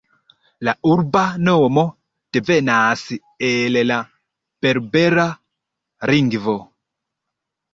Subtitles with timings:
[0.67, 1.83] La urba nomo
[2.37, 3.03] devenas
[3.49, 3.99] el la
[4.67, 5.27] berbera
[6.15, 6.57] lingvo.